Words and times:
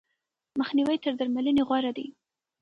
مخنیوی 0.59 0.97
تر 1.03 1.11
درملنې 1.19 1.63
غوره 1.67 1.91
دی. 1.97 2.07